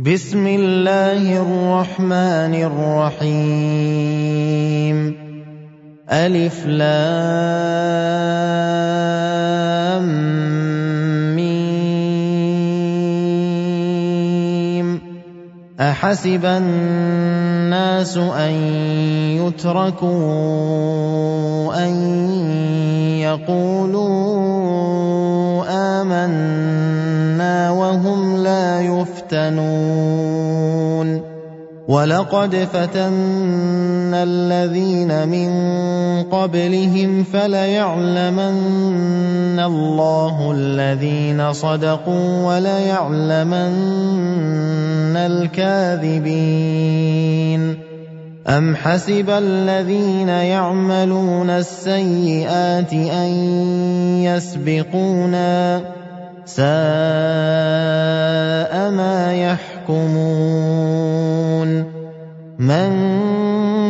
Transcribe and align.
بسم 0.00 0.46
الله 0.46 1.42
الرحمن 1.42 2.54
الرحيم. 3.20 4.96
ألف 6.10 6.66
لام 6.66 7.36
ميم. 11.36 11.60
أحسب 15.80 16.44
الناس 16.44 18.16
أن 18.16 18.52
يتركوا 19.36 20.08
أن 21.84 21.92
يقولوا 23.20 24.40
آمنا 26.00 26.99
يفتنون. 29.32 31.30
ولقد 31.88 32.68
فتنا 32.72 34.22
الذين 34.22 35.28
من 35.28 35.50
قبلهم 36.22 37.24
فليعلمن 37.24 38.50
الله 39.60 40.52
الذين 40.54 41.52
صدقوا 41.52 42.46
وليعلمن 42.46 43.76
الكاذبين. 45.16 46.30
أم 48.48 48.76
حسب 48.76 49.30
الذين 49.30 50.28
يعملون 50.28 51.50
السيئات 51.50 52.92
أن 52.92 53.28
يسبقونا؟ 54.22 55.99
ساء 56.56 56.64
ما 58.90 59.34
يحكمون. 59.34 60.00
من 62.58 62.90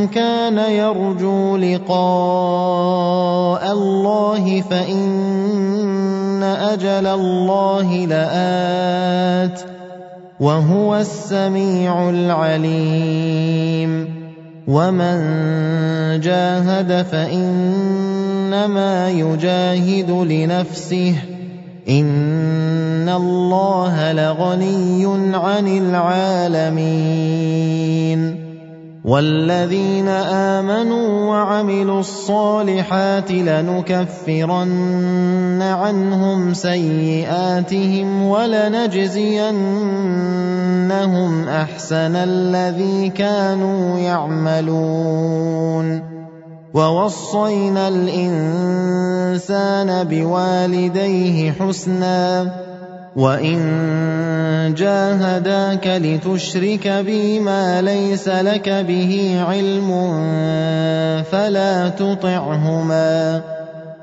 كان 0.08 0.58
يرجو 0.58 1.56
لقاء 1.56 3.72
الله 3.72 4.60
فإن 4.60 6.42
أجل 6.42 7.06
الله 7.06 8.06
لآت 8.06 9.60
وهو 10.40 10.96
السميع 10.96 12.10
العليم. 12.10 14.20
ومن 14.68 15.20
جاهد 16.20 17.06
فإنما 17.12 19.10
يجاهد 19.10 20.10
لنفسه 20.10 21.14
إن 21.88 23.08
الله 23.08 24.12
لغني 24.12 25.06
عن 25.34 25.66
العالمين 25.68 27.10
والذين 29.04 30.08
آمنوا 30.08 31.28
وعملوا 31.28 32.00
الصالحات 32.00 33.30
لنكفرن 33.32 34.78
عنهم 35.62 36.54
سيئاتهم 36.54 38.22
ولنجزينهم 38.22 39.60
أحسن 41.48 42.16
الذي 42.16 43.08
كانوا 43.08 43.98
يعملون 43.98 45.30
ووصينا 46.74 47.88
الإنسان 47.88 48.88
بوالديه 50.04 51.52
حسناً 51.52 52.70
وإن 53.16 54.74
جاهداك 54.76 55.86
لتشرك 55.86 56.88
بي 56.88 57.40
ما 57.40 57.82
ليس 57.82 58.28
لك 58.28 58.68
به 58.68 59.44
علم 59.48 59.90
فلا 61.30 61.88
تطعهما. 61.88 63.42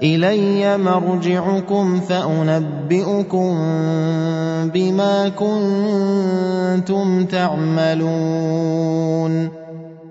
إلي 0.04 0.78
مرجعكم 0.78 2.00
فأنبئكم 2.00 3.58
بما 4.74 5.30
كنتم 5.30 7.26
تعملون. 7.26 8.88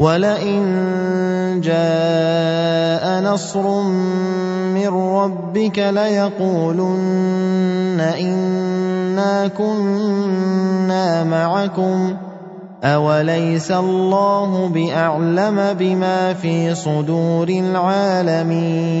ولئن 0.00 1.60
جاء 1.60 3.20
نصر 3.20 3.82
من 4.72 4.88
ربك 4.88 5.78
ليقولن 5.78 7.20
انا 8.00 9.48
كنا 9.48 11.24
معكم 11.24 12.16
اوليس 12.84 13.70
الله 13.72 14.68
باعلم 14.68 15.76
بما 15.78 16.34
في 16.34 16.74
صدور 16.74 17.48
العالمين 17.48 19.00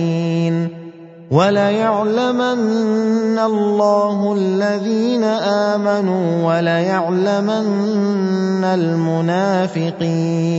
وليعلمن 1.30 3.38
الله 3.38 4.34
الذين 4.34 5.24
آمنوا 5.24 6.46
وليعلمن 6.46 8.64
المنافقين. 8.64 10.50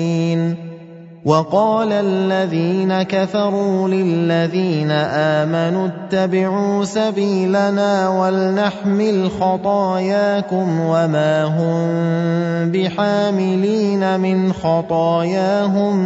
وقال 1.26 1.92
الذين 1.92 3.04
كفروا 3.04 3.88
للذين 3.88 4.92
آمنوا 4.92 5.88
اتبعوا 5.88 6.86
سبيلنا 6.86 8.10
ولنحمل 8.10 9.32
خطاياكم 9.42 10.80
وما 10.80 11.44
هم 11.44 12.72
بحاملين 12.72 14.20
من 14.20 14.54
خطاياهم 14.54 15.98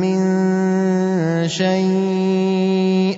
من 0.00 0.18
شيء. 1.48 3.17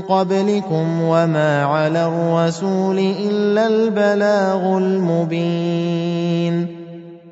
قَبْلِكُمْ 0.00 1.02
وَمَا 1.02 1.64
عَلَى 1.64 2.06
الرَّسُولِ 2.06 2.98
إِلَّا 2.98 3.66
الْبَلَاغُ 3.66 4.78
الْمُبِينُ. 4.78 6.66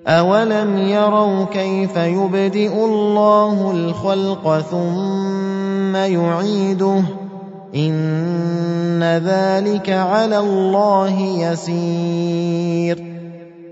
أَوَلَمْ 0.06 0.78
يَرَوْا 0.78 1.44
كَيْفَ 1.44 1.96
يُبْدِئُ 1.96 2.84
اللَّهُ 2.84 3.70
الْخَلْقَ 3.72 4.60
ثُمَّ 4.60 5.96
يُعِيدُهُ 5.96 7.00
ۚ 7.00 7.04
إِنَّ 7.74 9.02
ذَٰلِكَ 9.24 9.90
عَلَى 9.90 10.38
اللَّهِ 10.38 11.20
يَسِيرٌ 11.20 13.15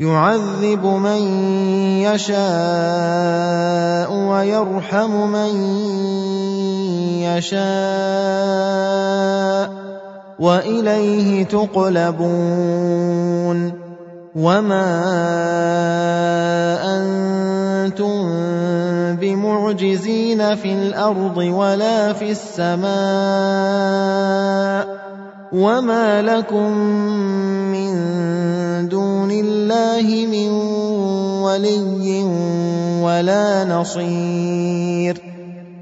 يُعَذِّبُ 0.00 0.80
مَن 0.80 1.20
يَشَاءُ 2.08 4.08
وَيَرْحَمُ 4.08 5.12
مَن 5.32 5.52
يَشَاءُ 7.28 7.60
ۖ 9.68 9.70
وَإِلَيْهِ 10.40 11.44
تُقْلَبُونَ 11.44 12.80
وَمَا 14.36 14.88
أَنتُم 16.96 18.16
بِمُعْجِزِينَ 19.20 20.40
فِي 20.56 20.72
الْأَرْضِ 20.72 21.36
وَلَا 21.36 22.12
فِي 22.16 22.30
السَّمَاءِ 22.30 22.90
ۖ 24.86 24.89
وَمَا 25.50 26.22
لَكُم 26.22 26.70
مِّن 27.74 27.90
دُونِ 28.86 29.30
اللَّهِ 29.30 30.06
مِن 30.30 30.50
وَلِيٍّ 31.42 32.06
وَلَا 33.02 33.66
نَصِيرٍ 33.66 35.16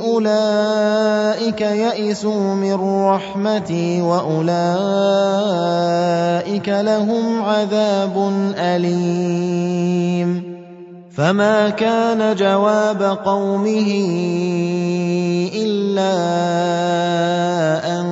أُولَٰئِكَ 0.00 1.60
يَئِسُوا 1.60 2.54
مِن 2.56 2.76
رَّحْمَتِي 3.04 4.00
وَأُولَٰئِكَ 4.00 4.58
لَهُمْ 6.68 7.42
عَذَابٌ 7.42 8.16
أَلِيمٌ 8.56 10.57
فَمَا 11.18 11.68
كَانَ 11.74 12.34
جَوَابَ 12.36 13.02
قَوْمِهِ 13.02 13.90
إِلَّا 15.54 16.14
أَن 18.00 18.06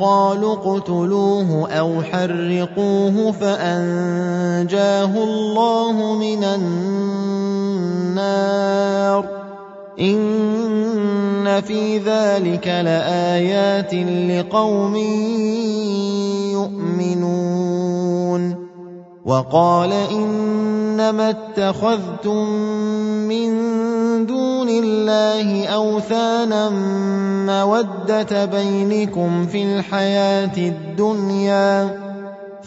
قَالُوا 0.00 0.52
اقْتُلُوهُ 0.54 1.68
أَوْ 1.70 2.02
حَرِّقُوهُ 2.02 3.32
فَأَنجَاهُ 3.32 5.12
اللَّهُ 5.24 6.14
مِنَ 6.14 6.44
النَّارِ 6.58 8.22
ۚ 9.22 9.26
إِنَّ 10.00 11.60
فِي 11.60 11.98
ذَٰلِكَ 11.98 12.66
لَآيَاتٍ 12.66 13.94
لِّقَوْمٍ 13.94 14.96
يُؤْمِنُونَ 16.58 18.07
وَقَالَ 19.28 19.92
إِنَّمَا 19.92 21.30
اتَّخَذْتُم 21.30 22.44
مِّن 23.28 23.50
دُونِ 24.26 24.68
اللَّهِ 24.68 25.66
أَوْثَانًا 25.68 26.68
مَّوَدَّةَ 27.44 28.44
بَيْنِكُمْ 28.44 29.46
فِي 29.46 29.62
الْحَيَاةِ 29.62 30.56
الدُّنْيَا 30.56 31.84
ۖ 31.86 32.07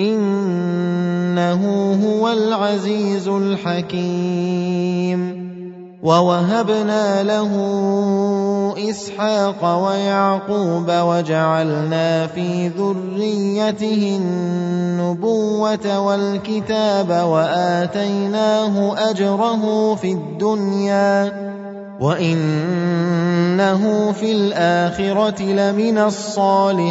إِنَّهُ 0.00 1.62
هُوَ 2.04 2.28
الْعَزِيزُ 2.32 3.28
الْحَكِيمُ. 3.28 5.20
وَوَهَبْنَا 6.02 7.22
لَهُ 7.22 7.52
إِسْحَاقَ 8.90 9.84
وَيَعْقُوبَ 9.88 10.88
وَجَعَلْنَا 10.88 12.26
فِي 12.26 12.68
ذُرِّيَّتِهِ 12.68 14.16
النُّبُوَّةَ 14.16 16.00
وَالْكِتَابَ 16.00 17.10
وَآتَيْنَاهُ 17.10 18.94
أَجْرَهُ 19.10 19.94
فِي 19.94 20.12
الدُّنْيَا 20.12 21.28
ۖ. 21.28 21.32
وَإِنَّهُ 22.00 24.12
فِي 24.12 24.32
الْآخِرَةِ 24.32 25.42
لَمِنَ 25.42 25.98
الصَّالِحِينَ. 25.98 26.90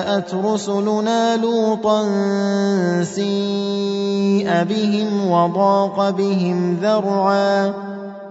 جاءت 0.00 0.34
رسلنا 0.34 1.36
لوطا 1.36 2.02
سيء 3.02 4.64
بهم 4.64 5.30
وضاق 5.30 6.10
بهم 6.10 6.78
ذرعا 6.82 7.72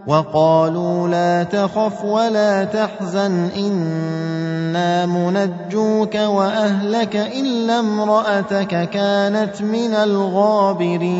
وقالوا 0.07 1.07
لا 1.07 1.43
تخف 1.43 2.05
ولا 2.05 2.63
تحزن 2.63 3.49
إنا 3.57 5.05
منجوك 5.05 6.15
وأهلك 6.15 7.15
إلا 7.15 7.79
امرأتك 7.79 8.89
كانت 8.89 9.61
من 9.61 9.93
الغابرين. 9.93 11.19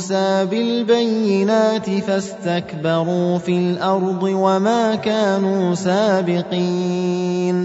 موسى 0.00 0.46
بالبينات 0.50 1.90
فاستكبروا 1.90 3.38
في 3.38 3.58
الأرض 3.58 4.22
وما 4.22 4.94
كانوا 4.94 5.74
سابقين 5.74 7.56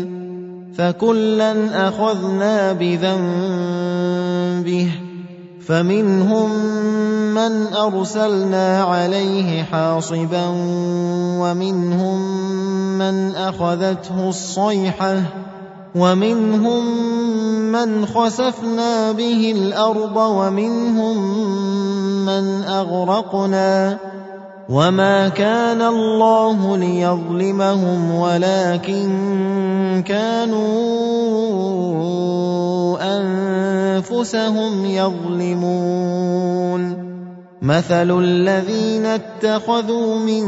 فكلا 0.78 1.88
أخذنا 1.88 2.74
بذنبه 2.74 4.12
فمنهم 5.68 6.50
من 7.34 7.74
أرسلنا 7.74 8.84
عليه 8.84 9.64
حاصبا 9.64 10.48
ومنهم 11.40 12.20
من 12.98 13.36
أخذته 13.36 14.30
الصيحة 14.30 15.22
ومنهم 15.96 16.84
من 17.72 18.06
خسفنا 18.06 19.12
به 19.12 19.52
الأرض 19.56 20.18
ومنهم 20.18 21.18
من 22.26 22.64
أغرقنا 22.64 23.98
وما 24.70 25.28
كان 25.30 25.82
الله 25.82 26.78
ليظلمهم 26.78 28.16
ولكن 28.16 29.08
كانوا 30.08 30.66
أنفسهم 33.02 34.86
يظلمون 34.86 36.16
مثل 37.66 38.20
الذين 38.20 39.06
اتخذوا 39.06 40.20
من 40.20 40.46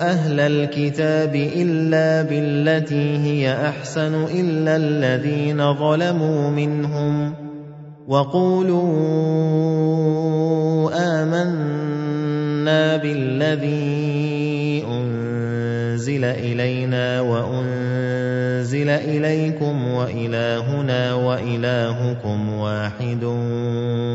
أهل 0.02 0.40
الكتاب 0.40 1.34
الا 1.34 2.22
بالتي 2.22 3.18
هي 3.18 3.68
احسن 3.68 4.14
الا 4.24 4.76
الذين 4.76 5.74
ظلموا 5.74 6.50
منهم 6.50 7.34
وقولوا 8.08 8.82
امنا 11.22 12.96
بالذي 12.96 14.84
انزل 14.88 16.24
الينا 16.24 17.20
وانزل 17.20 17.85
أُنزِلَ 18.86 18.90
إِلَيْكُمْ 18.90 19.88
وَإِلَٰهُنَا 19.88 21.14
وَإِلَٰهُكُمْ 21.14 22.52
وَاحِدٌ 22.52 23.24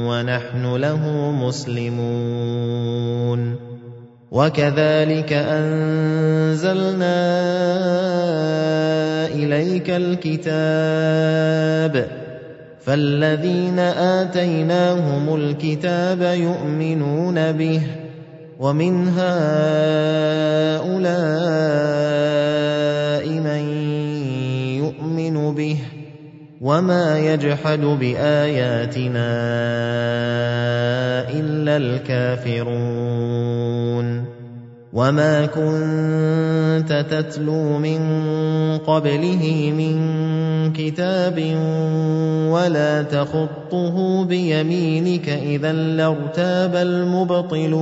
وَنَحْنُ 0.08 0.76
لَهُ 0.76 1.32
مُسْلِمُونَ 1.32 2.62
وَكَذَٰلِكَ 4.32 5.34
أَنزَلْنَا 5.34 7.18
إِلَيْكَ 9.36 9.90
الْكِتَابَ 9.90 10.56
فَالَّذِينَ 12.80 13.80
آتَيْنَاهُمُ 13.80 15.36
الْكِتَابَ 15.36 16.22
يُؤْمِنُونَ 16.22 17.52
بِهِ 17.52 17.82
وَمِنْ 18.60 19.08
هَٰؤُلَاءِ 19.08 19.42
مَن 23.30 23.71
يُؤْمِنُ 25.52 25.56
بِهِ 25.56 25.78
وَمَا 26.62 27.20
يَجْحَدُ 27.20 27.80
بِآيَاتِنَا 27.82 29.32
إِلَّا 31.30 31.78
الْكَافِرُونَ 31.78 32.82
وَمَا 34.94 35.46
كُنتَ 35.46 37.06
تَتْلُو 37.10 37.78
مِن 37.78 38.00
قَبْلِهِ 38.78 39.72
مِن 39.78 39.96
كِتَابٍ 40.74 41.38
وَلَا 42.52 43.02
تَخُطُّهُ 43.02 44.26
بِيَمِينِكَ 44.26 45.30
إِذًا 45.30 45.74
لَّارْتَابَ 45.74 46.76
الْمُبْطِلُونَ 46.76 47.82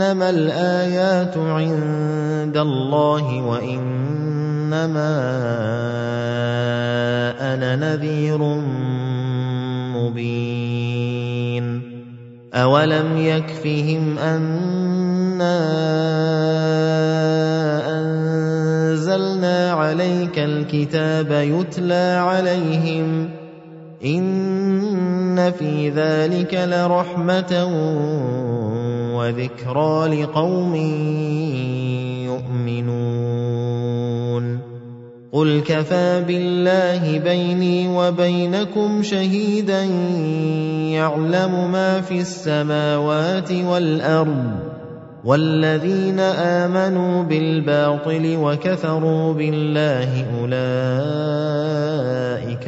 إِنَّمَا 0.00 0.30
الْآيَاتُ 0.30 1.36
عِندَ 1.36 2.56
اللَّهِ 2.56 3.42
وَإِنَّمَا 3.42 5.12
أَنَا 7.54 7.76
نَذِيرٌ 7.76 8.38
مُّبِينٌ. 9.96 11.64
أَوَلَمْ 12.54 13.16
يَكْفِهِمْ 13.16 14.18
أَنَّا 14.18 15.56
أَنزَلْنَا 18.00 19.72
عَلَيْكَ 19.72 20.38
الْكِتَابَ 20.38 21.30
يُتْلَىٰ 21.30 22.16
عَلَيْهِمْ 22.24 23.28
ۚ 23.28 23.30
إِنَّ 24.04 25.52
فِي 25.58 25.90
ذَٰلِكَ 25.90 26.54
لَرَحْمَةً 26.54 27.52
وَذِكْرَىٰ 29.20 30.22
لِقَوْمٍ 30.22 30.74
يُؤْمِنُونَ 32.32 33.80
قُلْ 35.32 35.60
كَفَىٰ 35.60 36.24
بِاللَّهِ 36.26 37.18
بَيْنِي 37.18 37.88
وَبَيْنَكُمْ 37.88 39.02
شَهِيدًا 39.02 39.82
يَعْلَمُ 40.96 41.72
مَا 41.72 42.00
فِي 42.00 42.20
السَّمَاوَاتِ 42.20 43.52
وَالْأَرْضِ 43.52 44.44
ۗ 44.56 44.60
وَالَّذِينَ 45.24 46.20
آمَنُوا 46.64 47.22
بِالْبَاطِلِ 47.22 48.36
وَكَفَرُوا 48.36 49.32
بِاللَّهِ 49.32 50.10
أُولَٰئِكَ 50.40 51.68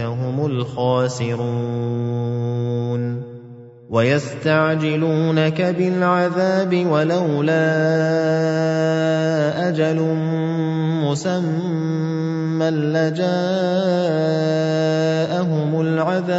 هُمُ 0.01 0.47
الْخَاسِرُونَ 0.47 1.53
وَيَسْتَعْجِلُونَكَ 3.93 5.61
بِالْعَذَابِ 5.63 6.73
وَلَوْلَا 6.73 7.69
أَجَلٌ 9.69 9.99
مُّسَمًّى 11.05 12.71
لَّجَاءَهُمُ 12.71 13.31
الْعَذَابُ 15.81 16.33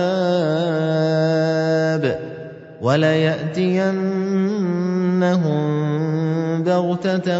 وَلَيَأْتِيَنَّهُم 2.81 4.03
بَغْتَةً 6.63 7.39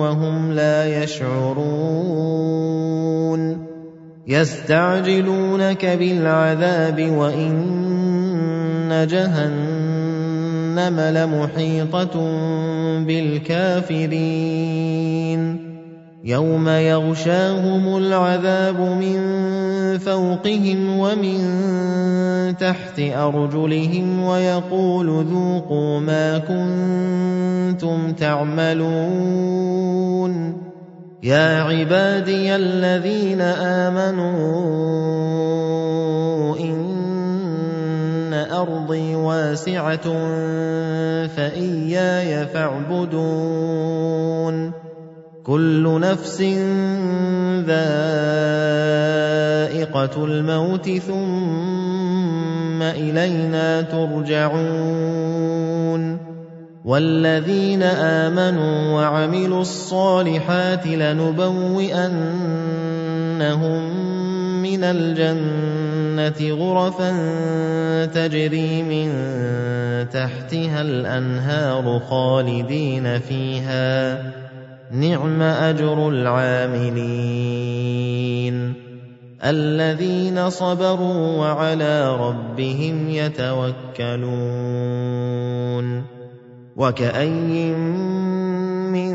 وَهُمْ 0.00 0.52
لَا 0.52 1.02
يَشْعُرُونَ 1.02 2.40
يَسْتَعْجِلُونَكَ 4.26 5.86
بِالْعَذَابِ 5.86 6.98
وَإِنَّ 8.90 9.06
جَهَنَّمَ 9.06 11.00
لَمُحِيطَةٌ 11.00 12.14
بِالْكَافِرِينَ. 13.06 14.10
يَوْمَ 16.24 16.68
يَغْشَاهُمُ 16.68 17.96
الْعَذَابُ 17.96 18.80
مِن 18.80 19.18
فَوْقِهِمْ 19.98 20.98
وَمِن 20.98 21.40
تَحْتِ 22.56 23.00
أَرْجُلِهِمْ 23.00 24.24
وَيَقُولُ 24.24 25.24
ذُوقُوا 25.24 26.00
مَا 26.00 26.38
كُنتُمْ 26.38 28.12
تَعْمَلُونَ. 28.12 29.50
يَا 31.22 31.62
عِبَادِيَ 31.62 32.56
الَّذِينَ 32.56 33.40
آمَنُوا 33.40 34.50
أَرْضِي 38.62 39.14
وَاسِعَةٌ 39.14 40.06
فَإِيَّايَ 41.26 42.46
فَاعْبُدُونِ. 42.46 43.70
كُلُّ 45.46 46.00
نَفْسٍ 46.00 46.40
ذَائِقَةُ 47.66 47.84
الْمَوْتِ 50.24 50.90
ثُمَّ 50.90 52.82
إِلَيْنَا 52.82 53.80
تُرْجَعُونَ. 53.80 55.20
وَالَّذِينَ 56.84 57.82
آمَنُوا 57.82 58.92
وَعَمِلُوا 58.96 59.60
الصَّالِحَاتِ 59.60 60.86
لَنُبَوِّئَنَّهُم 60.86 61.80
مِّنَ 64.62 64.84
الْجَنَّةِ 66.18 66.54
غُرَفًا 66.54 67.10
تَجْرِي 68.06 68.82
مِن 68.82 69.10
تَحْتِهَا 70.08 70.80
الْأَنْهَارُ 70.82 72.00
خَالِدِينَ 72.00 73.18
فِيهَا 73.18 74.14
ۚ. 74.16 74.18
نِعْمَ 74.92 75.42
أَجْرُ 75.42 76.08
الْعَامِلِينَ. 76.08 77.00
الَّذِينَ 79.44 80.50
صَبَرُوا 80.50 81.38
وَعَلَىٰ 81.38 82.16
رَبِّهِمْ 82.16 83.10
يَتَوَكَّلُونَ. 83.10 84.26
وَكَأَيِّن 86.76 87.78
مِّن 88.92 89.14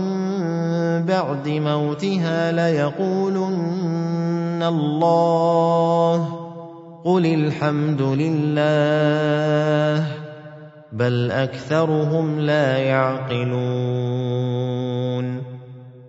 بَعْدِ 1.05 1.47
مَوْتِهَا 1.49 2.51
لَيَقُولُنَّ 2.51 3.03
اللَّهُ 4.63 6.17
ۚ 6.25 6.31
قُلِ 7.05 7.25
الْحَمْدُ 7.25 8.01
لِلَّهِ 8.01 9.99
ۚ 10.05 10.07
بَلْ 10.91 11.31
أَكْثَرُهُمْ 11.31 12.39
لَا 12.39 12.77
يَعْقِلُونَ 12.77 13.61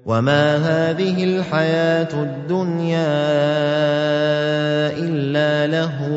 وَمَا 0.07 0.57
هَٰذِهِ 0.57 1.25
الْحَيَاةُ 1.25 2.09
الدُّنْيَا 2.23 3.13
إِلَّا 4.99 5.67
لَهْوٌ 5.67 6.13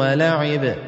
وَلَعِبٌ 0.00 0.64
ۚ 0.74 0.78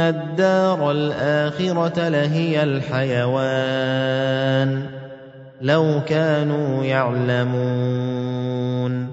وَإِنَّ 0.00 0.08
الدَّارَ 0.16 0.90
الْآخِرَةَ 0.90 2.08
لَهِيَ 2.08 2.62
الْحَيَوَانُ 2.62 4.82
ۚ. 4.82 4.84
لَوْ 5.62 6.00
كَانُوا 6.06 6.84
يَعْلَمُونَ. 6.84 9.06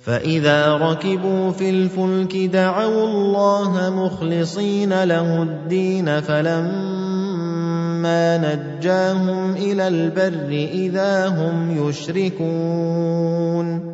فَإِذَا 0.00 0.76
رَكِبُوا 0.76 1.50
فِي 1.50 1.70
الْفُلْكِ 1.70 2.36
دَعَوُا 2.36 3.06
اللَّهَ 3.06 3.90
مُخْلِصِينَ 3.90 5.04
لَهُ 5.04 5.42
الدِّينَ 5.42 6.20
فَلَمَّا 6.20 8.38
نَجَّاهُمْ 8.38 9.52
إِلَى 9.52 9.88
الْبَرِّ 9.88 10.48
إِذَا 10.72 11.28
هُمْ 11.28 11.88
يُشْرِكُونَ. 11.88 13.93